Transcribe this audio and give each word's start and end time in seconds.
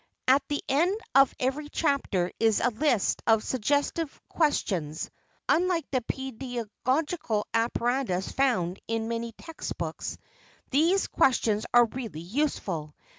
At 0.27 0.41
the 0.47 0.63
end 0.67 0.99
of 1.13 1.31
every 1.39 1.69
chapter 1.69 2.31
is 2.39 2.59
a 2.59 2.71
list 2.71 3.21
of 3.27 3.43
"suggestive 3.43 4.19
questions." 4.29 5.11
Unlike 5.47 5.91
the 5.91 6.01
pedagogical 6.01 7.45
apparatus 7.53 8.31
found 8.31 8.79
in 8.87 9.07
many 9.09 9.31
text 9.33 9.77
books, 9.77 10.17
these 10.71 11.05
questions 11.05 11.67
are 11.71 11.85
really 11.85 12.19
useful. 12.21 12.95